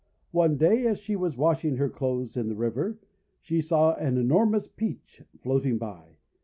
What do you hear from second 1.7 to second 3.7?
her clothes in the river, she